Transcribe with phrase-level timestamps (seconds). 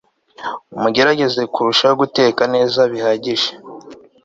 [0.81, 3.49] Mugerageze kurushaho guteka neza bihagije